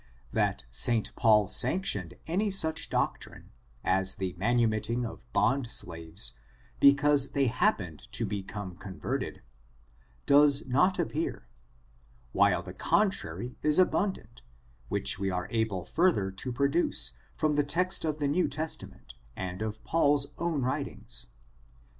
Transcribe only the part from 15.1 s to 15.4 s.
we